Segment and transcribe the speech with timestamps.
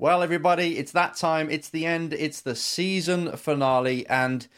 [0.00, 1.50] Well, everybody, it's that time.
[1.50, 2.14] It's the end.
[2.14, 4.06] It's the season finale.
[4.08, 4.48] And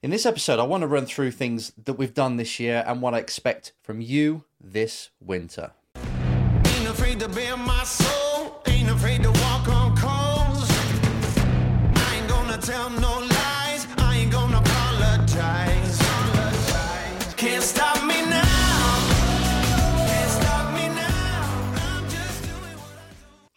[0.00, 3.02] in this episode, I want to run through things that we've done this year and
[3.02, 5.72] what I expect from you this winter.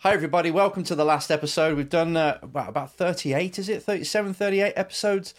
[0.06, 0.52] Hi, everybody.
[0.52, 1.76] Welcome to the last episode.
[1.76, 3.82] We've done uh, about, about 38, is it?
[3.82, 5.34] 37, 38 episodes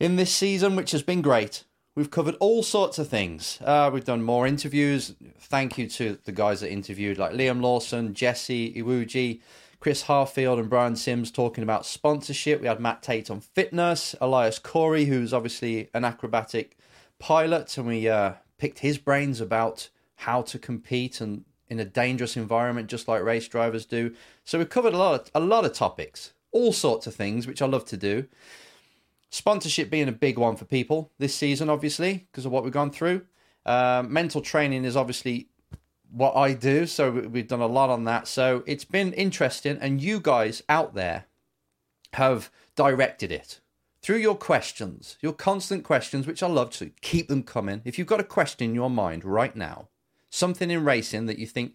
[0.00, 1.62] in this season, which has been great.
[1.94, 3.60] We've covered all sorts of things.
[3.64, 5.14] Uh, we've done more interviews.
[5.38, 9.40] Thank you to the guys that interviewed, like Liam Lawson, Jesse Iwuji,
[9.78, 12.60] Chris Harfield, and Brian Sims talking about sponsorship.
[12.60, 16.76] We had Matt Tate on fitness, Elias Corey, who's obviously an acrobatic
[17.20, 22.36] pilot, and we uh, picked his brains about how to compete and in a dangerous
[22.36, 24.14] environment, just like race drivers do.
[24.44, 27.62] So we've covered a lot, of, a lot of topics, all sorts of things, which
[27.62, 28.26] I love to do.
[29.30, 32.90] Sponsorship being a big one for people this season, obviously, because of what we've gone
[32.90, 33.22] through.
[33.64, 35.48] Um, mental training is obviously
[36.10, 38.28] what I do, so we've done a lot on that.
[38.28, 41.24] So it's been interesting, and you guys out there
[42.12, 43.60] have directed it
[44.00, 47.82] through your questions, your constant questions, which I love to keep them coming.
[47.84, 49.88] If you've got a question in your mind right now,
[50.30, 51.74] something in racing that you think,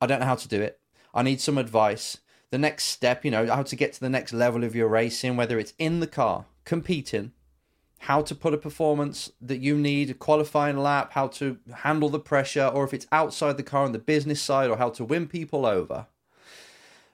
[0.00, 0.80] I don't know how to do it,
[1.14, 2.18] I need some advice,
[2.50, 5.36] the next step, you know, how to get to the next level of your racing,
[5.36, 7.32] whether it's in the car, competing,
[8.00, 12.20] how to put a performance that you need, a qualifying lap, how to handle the
[12.20, 15.26] pressure, or if it's outside the car on the business side, or how to win
[15.26, 16.06] people over.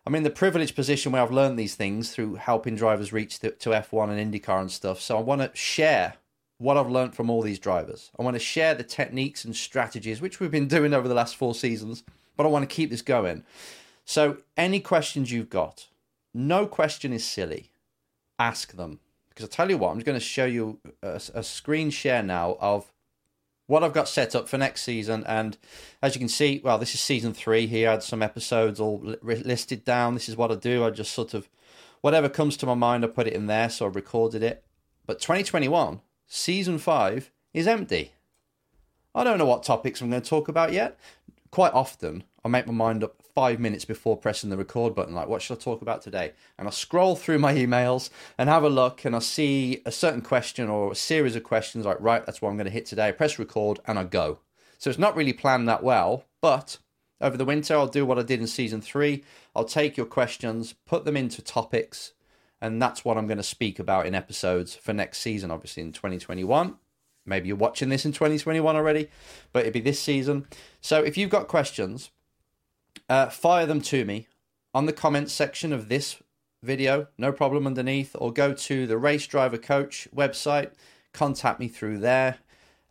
[0.05, 3.53] I'm in the privileged position where I've learned these things through helping drivers reach to,
[3.53, 5.01] to F1 and IndyCar and stuff.
[5.01, 6.15] So I want to share
[6.63, 8.11] what I've learned from all these drivers.
[8.19, 11.37] I want to share the techniques and strategies, which we've been doing over the last
[11.37, 12.05] four seasons,
[12.37, 13.45] but I want to keep this going.
[14.05, 15.89] So, any questions you've got,
[16.33, 17.71] no question is silly.
[18.39, 19.01] Ask them.
[19.29, 22.57] Because I tell you what, I'm going to show you a, a screen share now
[22.61, 22.93] of
[23.67, 25.25] what I've got set up for next season.
[25.27, 25.57] And
[26.03, 27.89] as you can see, well, this is season three here.
[27.89, 30.15] I had some episodes all li- listed down.
[30.15, 30.85] This is what I do.
[30.85, 31.49] I just sort of,
[32.03, 33.71] whatever comes to my mind, I put it in there.
[33.71, 34.65] So I recorded it.
[35.07, 36.01] But 2021,
[36.33, 38.13] season five, is empty.
[39.15, 40.99] I don't know what topics I'm going to talk about yet.
[41.51, 45.29] Quite often, I make my mind up five minutes before pressing the record button, like,
[45.29, 46.33] what should I talk about today?
[46.59, 50.23] And I scroll through my emails and have a look, and I see a certain
[50.23, 53.09] question or a series of questions, like, right, that's what I'm going to hit today.
[53.09, 54.39] I press record and I go.
[54.79, 56.79] So it's not really planned that well, but
[57.21, 59.23] over the winter, I'll do what I did in season three.
[59.55, 62.15] I'll take your questions, put them into topics,
[62.63, 65.93] and that's what I'm going to speak about in episodes for next season, obviously in
[65.93, 66.77] 2021.
[67.27, 69.11] Maybe you're watching this in 2021 already,
[69.53, 70.47] but it'll be this season.
[70.81, 72.11] So if you've got questions,
[73.09, 74.29] uh, fire them to me
[74.73, 76.23] on the comments section of this
[76.63, 80.71] video, no problem underneath, or go to the Race Driver Coach website,
[81.13, 82.39] contact me through there.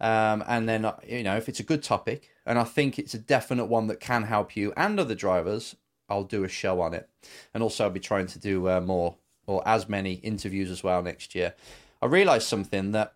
[0.01, 3.13] Um, and then, uh, you know, if it's a good topic and I think it's
[3.13, 5.77] a definite one that can help you and other drivers,
[6.09, 7.09] I'll do a show on it.
[7.53, 9.15] And also, I'll be trying to do uh, more
[9.47, 11.53] or as many interviews as well next year.
[12.01, 13.13] I realized something that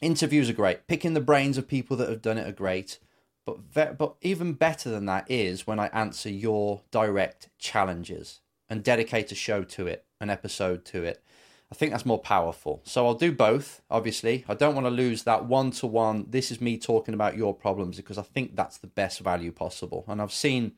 [0.00, 0.86] interviews are great.
[0.86, 2.98] Picking the brains of people that have done it are great.
[3.44, 8.84] But ve- but even better than that is when I answer your direct challenges and
[8.84, 11.22] dedicate a show to it, an episode to it.
[11.70, 12.82] I think that's more powerful.
[12.84, 14.44] So I'll do both, obviously.
[14.46, 16.26] I don't want to lose that one to one.
[16.28, 20.04] This is me talking about your problems because I think that's the best value possible.
[20.06, 20.72] And I've seen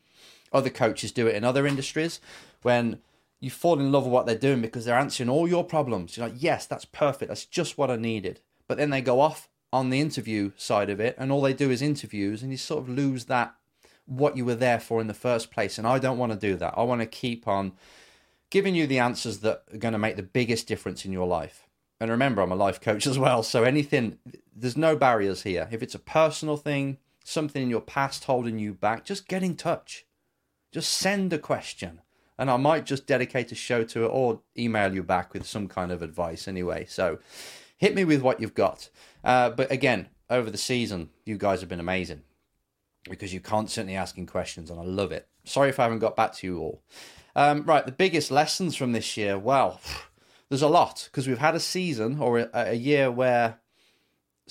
[0.53, 2.21] other coaches do it in other industries
[2.63, 3.01] when
[3.45, 6.17] you fall in love with what they're doing because they're answering all your problems.
[6.17, 7.29] You're like, yes, that's perfect.
[7.29, 8.41] That's just what I needed.
[8.67, 11.71] But then they go off on the interview side of it and all they do
[11.71, 13.55] is interviews and you sort of lose that
[14.07, 15.77] what you were there for in the first place.
[15.77, 16.75] And I don't want to do that.
[16.77, 17.73] I want to keep on
[18.51, 21.67] giving you the answers that are going to make the biggest difference in your life.
[22.01, 23.43] And remember, I'm a life coach as well.
[23.43, 24.19] So anything,
[24.55, 25.69] there's no barriers here.
[25.71, 29.57] If it's a personal thing, something in your past holding you back, just get in
[29.57, 30.07] touch.
[30.73, 32.01] Just send a question.
[32.39, 35.69] And I might just dedicate a show to it or email you back with some
[35.69, 36.87] kind of advice anyway.
[36.89, 37.19] So
[37.77, 38.89] hit me with what you've got.
[39.23, 42.23] Uh, but again, over the season, you guys have been amazing
[43.09, 45.29] because you're constantly asking questions and I love it.
[45.45, 46.83] Sorry if I haven't got back to you all.
[47.37, 49.39] Um, right, the biggest lessons from this year.
[49.39, 49.81] Well,
[50.49, 53.59] there's a lot because we've had a season or a, a year where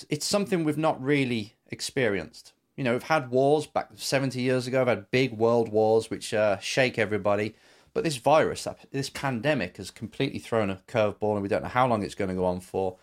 [0.10, 2.54] it's something we've not really experienced.
[2.76, 4.80] You know, we've had wars back 70 years ago.
[4.80, 7.56] We've had big world wars which uh, shake everybody.
[7.94, 11.70] But this virus, uh, this pandemic, has completely thrown a curveball, and we don't know
[11.70, 12.98] how long it's going to go on for.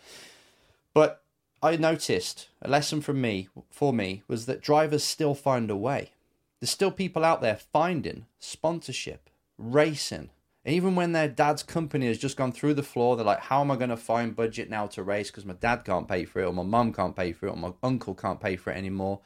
[0.92, 1.22] But
[1.62, 6.10] I noticed a lesson from me for me was that drivers still find a way.
[6.58, 10.30] There's still people out there finding sponsorship, racing.
[10.64, 13.60] And even when their dad's company has just gone through the floor, they're like, how
[13.60, 16.40] am I going to find budget now to race because my dad can't pay for
[16.40, 18.76] it, or my mum can't pay for it, or my uncle can't pay for it
[18.76, 19.20] anymore.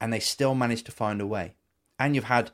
[0.00, 1.54] And they still manage to find a way.
[1.98, 2.52] And you've had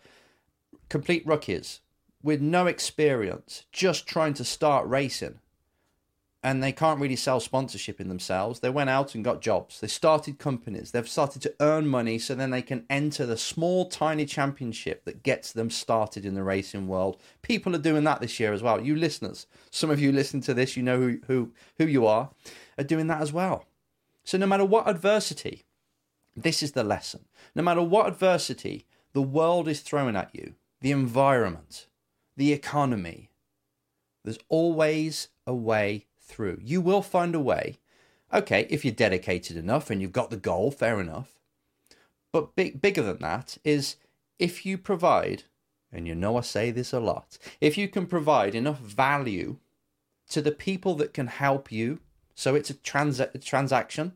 [0.88, 1.80] complete rookies
[2.24, 5.38] with no experience just trying to start racing
[6.42, 8.60] and they can't really sell sponsorship in themselves.
[8.60, 9.80] They went out and got jobs.
[9.80, 10.90] They started companies.
[10.90, 15.22] They've started to earn money so then they can enter the small, tiny championship that
[15.22, 17.18] gets them started in the racing world.
[17.40, 18.82] People are doing that this year as well.
[18.82, 22.28] You listeners, some of you listen to this, you know who, who, who you are,
[22.76, 23.64] are doing that as well.
[24.22, 25.64] So no matter what adversity,
[26.36, 27.24] this is the lesson.
[27.54, 31.86] No matter what adversity the world is throwing at you, the environment,
[32.36, 33.30] the economy,
[34.24, 36.58] there's always a way through.
[36.62, 37.78] You will find a way.
[38.32, 41.38] Okay, if you're dedicated enough and you've got the goal, fair enough.
[42.32, 43.96] But big, bigger than that is
[44.38, 45.44] if you provide,
[45.92, 49.58] and you know I say this a lot, if you can provide enough value
[50.30, 52.00] to the people that can help you,
[52.34, 54.14] so it's a, trans- a transaction,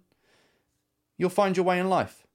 [1.17, 2.27] you'll find your way in life.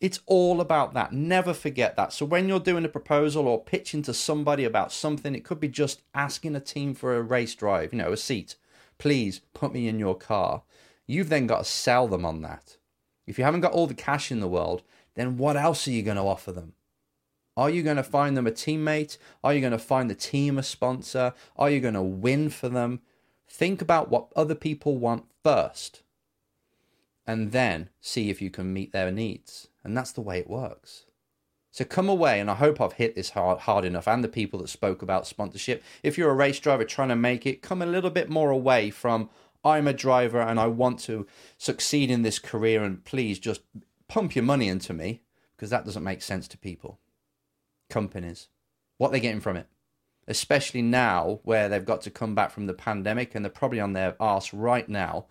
[0.00, 1.12] It's all about that.
[1.12, 2.12] Never forget that.
[2.12, 5.68] So when you're doing a proposal or pitching to somebody about something, it could be
[5.68, 8.56] just asking a team for a race drive, you know, a seat.
[8.96, 10.62] Please put me in your car.
[11.06, 12.78] You've then got to sell them on that.
[13.26, 14.82] If you haven't got all the cash in the world,
[15.14, 16.72] then what else are you going to offer them?
[17.56, 19.18] Are you going to find them a teammate?
[19.44, 21.34] Are you going to find the team a sponsor?
[21.56, 23.00] Are you going to win for them?
[23.48, 26.02] Think about what other people want first
[27.26, 29.68] and then see if you can meet their needs.
[29.82, 31.06] And that's the way it works.
[31.72, 34.58] So come away, and I hope I've hit this hard, hard enough, and the people
[34.58, 35.82] that spoke about sponsorship.
[36.02, 38.90] If you're a race driver trying to make it, come a little bit more away
[38.90, 39.30] from
[39.64, 41.26] I'm a driver and I want to
[41.58, 43.60] succeed in this career, and please just
[44.08, 45.22] pump your money into me
[45.54, 46.98] because that doesn't make sense to people.
[47.88, 48.48] Companies,
[48.98, 49.68] what they're getting from it,
[50.26, 53.92] especially now where they've got to come back from the pandemic and they're probably on
[53.92, 55.26] their arse right now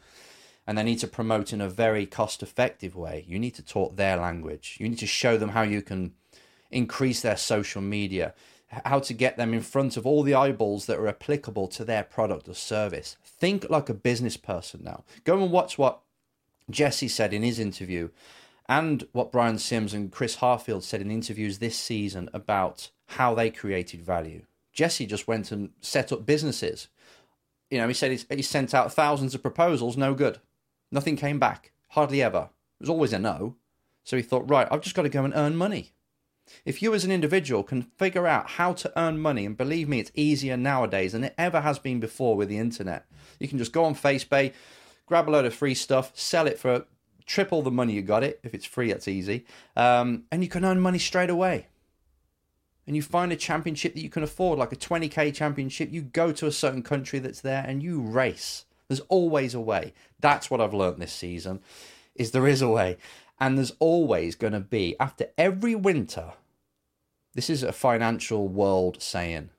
[0.69, 3.25] and they need to promote in a very cost effective way.
[3.27, 4.77] You need to talk their language.
[4.79, 6.13] You need to show them how you can
[6.69, 8.35] increase their social media,
[8.85, 12.03] how to get them in front of all the eyeballs that are applicable to their
[12.03, 13.17] product or service.
[13.23, 15.05] Think like a business person now.
[15.23, 16.01] Go and watch what
[16.69, 18.09] Jesse said in his interview
[18.67, 23.49] and what Brian Sims and Chris Harfield said in interviews this season about how they
[23.49, 24.43] created value.
[24.71, 26.89] Jesse just went and set up businesses.
[27.71, 30.39] You know, he said he sent out thousands of proposals, no good.
[30.91, 32.49] Nothing came back, hardly ever.
[32.79, 33.55] It was always a no.
[34.03, 35.93] So he thought, right, I've just got to go and earn money.
[36.65, 39.99] If you as an individual can figure out how to earn money, and believe me,
[39.99, 43.05] it's easier nowadays than it ever has been before with the internet.
[43.39, 44.53] You can just go on Facebay,
[45.05, 46.85] grab a load of free stuff, sell it for
[47.25, 48.39] triple the money you got it.
[48.43, 49.45] If it's free, that's easy.
[49.75, 51.67] Um, and you can earn money straight away.
[52.87, 55.91] And you find a championship that you can afford, like a 20k championship.
[55.91, 58.65] You go to a certain country that's there and you race.
[58.89, 59.93] There's always a way.
[60.19, 61.61] That's what I've learned this season
[62.15, 62.97] is there is a way.
[63.39, 66.33] And there's always going to be after every winter.
[67.35, 69.51] This is a financial world saying.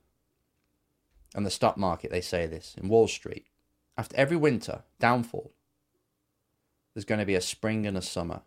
[1.34, 3.46] And the stock market they say this in Wall Street.
[3.96, 5.52] After every winter downfall,
[6.92, 8.42] there's going to be a spring and a summer.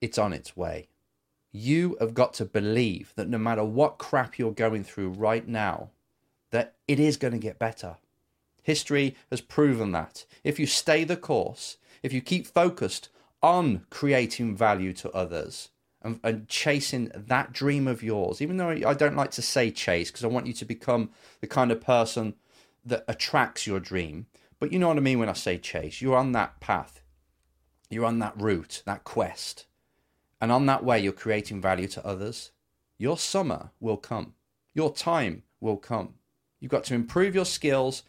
[0.00, 0.88] It's on its way.
[1.50, 5.90] You have got to believe that no matter what crap you're going through right now,
[6.50, 7.96] that it is going to get better.
[8.66, 10.24] History has proven that.
[10.42, 15.68] If you stay the course, if you keep focused on creating value to others
[16.02, 20.10] and, and chasing that dream of yours, even though I don't like to say chase
[20.10, 22.34] because I want you to become the kind of person
[22.84, 24.26] that attracts your dream.
[24.58, 26.02] But you know what I mean when I say chase.
[26.02, 27.02] You're on that path,
[27.88, 29.66] you're on that route, that quest.
[30.40, 32.50] And on that way, you're creating value to others.
[32.98, 34.34] Your summer will come,
[34.74, 36.14] your time will come.
[36.58, 38.02] You've got to improve your skills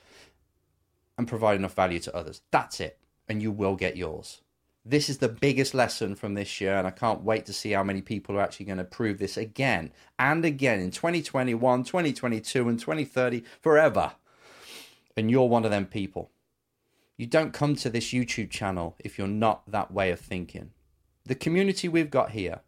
[1.17, 2.41] and provide enough value to others.
[2.51, 2.99] That's it.
[3.27, 4.41] And you will get yours.
[4.85, 7.83] This is the biggest lesson from this year, and I can't wait to see how
[7.83, 12.79] many people are actually going to prove this again and again in 2021, 2022, and
[12.79, 14.13] 2030, forever.
[15.17, 16.31] And you're one of them people.
[17.17, 20.71] You don't come to this YouTube channel if you're not that way of thinking.
[21.25, 22.61] The community we've got here,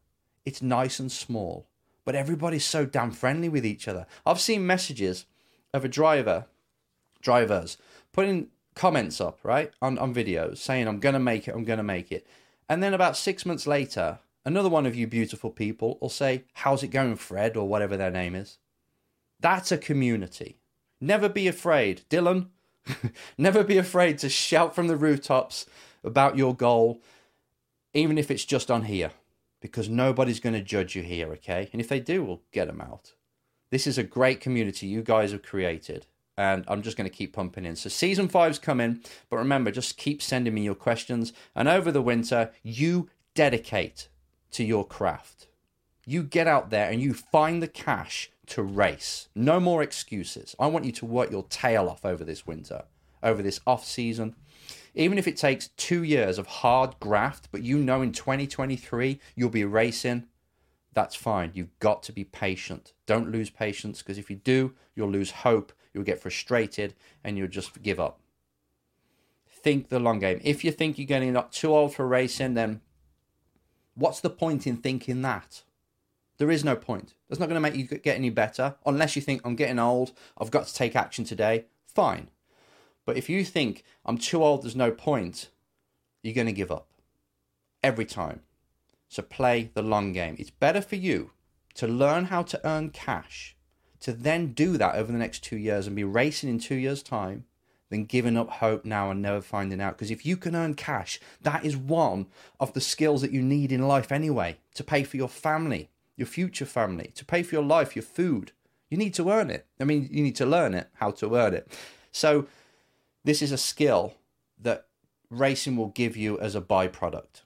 [0.43, 1.67] it's nice and small,
[2.03, 4.05] but everybody's so damn friendly with each other.
[4.25, 5.25] I've seen messages
[5.73, 6.47] of a driver,
[7.21, 7.77] drivers
[8.11, 11.77] putting comments up, right, on, on videos saying, I'm going to make it, I'm going
[11.77, 12.25] to make it.
[12.67, 16.83] And then about six months later, another one of you beautiful people will say, How's
[16.83, 18.57] it going, Fred, or whatever their name is.
[19.39, 20.59] That's a community.
[21.01, 22.03] Never be afraid.
[22.09, 22.47] Dylan,
[23.37, 25.65] never be afraid to shout from the rooftops
[26.03, 27.01] about your goal,
[27.93, 29.11] even if it's just on here,
[29.61, 31.69] because nobody's going to judge you here, okay?
[31.71, 33.13] And if they do, we'll get them out.
[33.71, 36.07] This is a great community you guys have created,
[36.39, 37.75] and I'm just going to keep pumping in.
[37.75, 41.33] So, season five's coming, but remember, just keep sending me your questions.
[41.53, 44.07] And over the winter, you dedicate
[44.51, 45.47] to your craft.
[46.05, 49.27] You get out there and you find the cash to race.
[49.35, 50.55] No more excuses.
[50.57, 52.85] I want you to work your tail off over this winter,
[53.21, 54.33] over this off season.
[54.95, 59.49] Even if it takes two years of hard graft, but you know in 2023 you'll
[59.49, 60.25] be racing,
[60.93, 61.51] that's fine.
[61.53, 62.93] You've got to be patient.
[63.05, 67.47] Don't lose patience because if you do, you'll lose hope, you'll get frustrated, and you'll
[67.47, 68.19] just give up.
[69.47, 70.39] Think the long game.
[70.43, 72.81] If you think you're getting not too old for racing, then
[73.93, 75.63] what's the point in thinking that?
[76.37, 77.13] There is no point.
[77.27, 80.13] That's not going to make you get any better unless you think I'm getting old,
[80.37, 81.65] I've got to take action today.
[81.85, 82.29] Fine.
[83.05, 85.49] But if you think I'm too old, there's no point,
[86.23, 86.87] you're going to give up
[87.83, 88.41] every time.
[89.09, 90.35] So play the long game.
[90.37, 91.31] It's better for you
[91.75, 93.55] to learn how to earn cash,
[94.01, 97.03] to then do that over the next two years and be racing in two years'
[97.03, 97.45] time
[97.89, 99.97] than giving up hope now and never finding out.
[99.97, 102.27] Because if you can earn cash, that is one
[102.59, 106.27] of the skills that you need in life anyway to pay for your family, your
[106.27, 108.51] future family, to pay for your life, your food.
[108.91, 109.65] You need to earn it.
[109.79, 111.67] I mean, you need to learn it, how to earn it.
[112.11, 112.47] So,
[113.23, 114.13] this is a skill
[114.61, 114.87] that
[115.29, 117.41] racing will give you as a byproduct.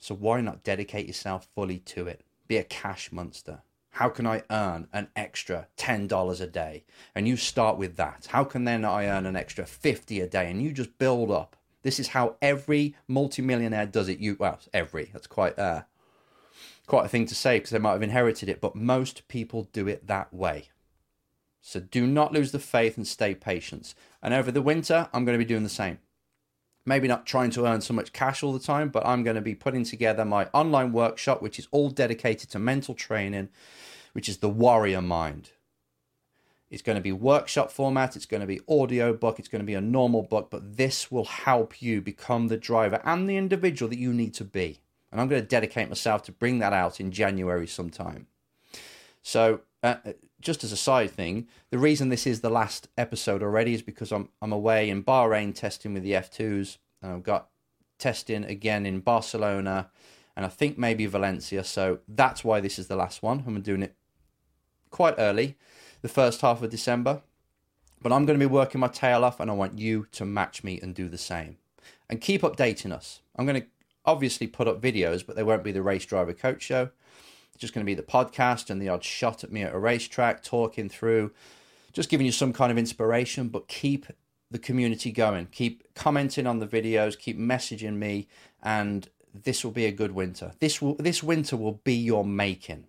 [0.00, 2.22] So, why not dedicate yourself fully to it?
[2.48, 3.62] Be a cash monster.
[3.90, 6.84] How can I earn an extra $10 a day?
[7.14, 8.28] And you start with that.
[8.30, 10.50] How can then I earn an extra 50 a day?
[10.50, 11.56] And you just build up.
[11.82, 14.18] This is how every multimillionaire does it.
[14.18, 15.10] You well, every.
[15.12, 15.82] That's quite uh
[16.86, 19.86] quite a thing to say because they might have inherited it, but most people do
[19.86, 20.68] it that way.
[21.62, 23.94] So do not lose the faith and stay patient.
[24.22, 25.98] And over the winter, I'm going to be doing the same.
[26.86, 29.42] Maybe not trying to earn so much cash all the time, but I'm going to
[29.42, 33.50] be putting together my online workshop, which is all dedicated to mental training,
[34.12, 35.50] which is the warrior mind.
[36.70, 39.66] It's going to be workshop format, it's going to be audio book, it's going to
[39.66, 43.88] be a normal book, but this will help you become the driver and the individual
[43.90, 47.00] that you need to be and I'm going to dedicate myself to bring that out
[47.00, 48.26] in January sometime.
[49.22, 49.96] So, uh,
[50.40, 54.12] just as a side thing, the reason this is the last episode already is because
[54.12, 56.78] I'm I'm away in Bahrain testing with the F2s.
[57.02, 57.48] And I've got
[57.98, 59.90] testing again in Barcelona,
[60.36, 61.64] and I think maybe Valencia.
[61.64, 63.44] So that's why this is the last one.
[63.46, 63.96] I'm doing it
[64.90, 65.56] quite early,
[66.02, 67.22] the first half of December.
[68.02, 70.64] But I'm going to be working my tail off, and I want you to match
[70.64, 71.58] me and do the same.
[72.08, 73.20] And keep updating us.
[73.36, 73.66] I'm going to
[74.04, 76.90] obviously put up videos, but they won't be the race driver coach show.
[77.60, 80.42] Just going to be the podcast and the odd shot at me at a racetrack,
[80.42, 81.30] talking through,
[81.92, 84.06] just giving you some kind of inspiration, but keep
[84.50, 85.46] the community going.
[85.52, 88.28] Keep commenting on the videos, keep messaging me,
[88.62, 90.52] and this will be a good winter.
[90.58, 92.86] This will this winter will be your making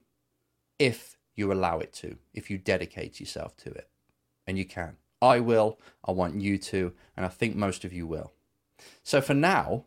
[0.79, 3.89] if you allow it to, if you dedicate yourself to it.
[4.47, 4.97] And you can.
[5.21, 8.31] I will, I want you to, and I think most of you will.
[9.03, 9.85] So for now,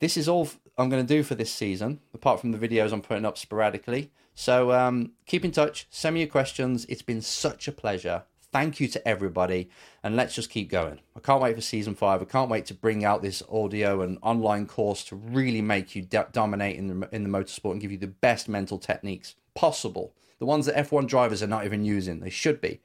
[0.00, 3.02] this is all I'm going to do for this season, apart from the videos I'm
[3.02, 4.10] putting up sporadically.
[4.34, 6.84] So um, keep in touch, send me your questions.
[6.88, 8.24] It's been such a pleasure.
[8.52, 9.68] Thank you to everybody,
[10.02, 11.00] and let's just keep going.
[11.16, 12.22] I can't wait for season five.
[12.22, 16.02] I can't wait to bring out this audio and online course to really make you
[16.02, 20.14] de- dominate in the in the motorsport and give you the best mental techniques possible.
[20.38, 22.20] The ones that F1 drivers are not even using.
[22.20, 22.80] They should be.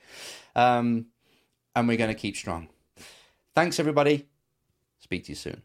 [0.55, 1.07] Um,
[1.75, 2.69] and we're going to keep strong.
[3.55, 4.27] Thanks, everybody.
[4.99, 5.61] Speak to you soon.